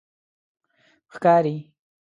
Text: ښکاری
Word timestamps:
ښکاری 1.15 1.57